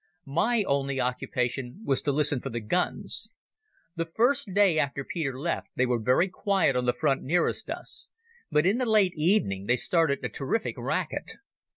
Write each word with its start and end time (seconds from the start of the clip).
My 0.25 0.63
only 0.63 0.99
occupation 0.99 1.81
was 1.85 2.01
to 2.01 2.11
listen 2.11 2.41
for 2.41 2.49
the 2.49 2.59
guns. 2.59 3.33
The 3.95 4.09
first 4.15 4.51
day 4.51 4.79
after 4.79 5.03
Peter 5.03 5.39
left 5.39 5.67
they 5.75 5.85
were 5.85 5.99
very 6.01 6.27
quiet 6.27 6.75
on 6.75 6.85
the 6.87 6.93
front 6.97 7.21
nearest 7.21 7.69
us, 7.69 8.09
but 8.49 8.65
in 8.65 8.79
the 8.79 8.87
late 8.87 9.13
evening 9.15 9.67
they 9.67 9.75
started 9.75 10.25
a 10.25 10.29
terrific 10.29 10.73
racket. 10.79 11.33